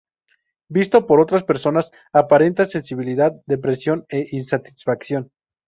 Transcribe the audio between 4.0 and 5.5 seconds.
e insatisfacción.